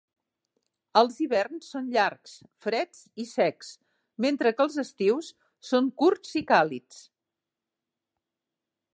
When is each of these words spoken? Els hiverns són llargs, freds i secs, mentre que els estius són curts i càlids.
Els 0.99 1.17
hiverns 1.23 1.67
són 1.73 1.89
llargs, 1.95 2.31
freds 2.65 3.01
i 3.23 3.25
secs, 3.31 3.69
mentre 4.25 4.53
que 4.61 4.65
els 4.67 4.77
estius 4.85 5.29
són 5.73 5.91
curts 6.05 6.33
i 6.41 6.43
càlids. 6.53 7.03